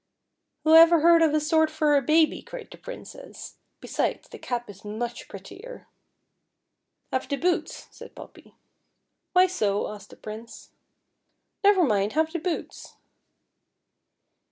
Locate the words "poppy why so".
8.15-9.87